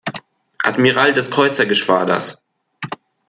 [0.65, 2.41] Admiral des Kreuzergeschwaders.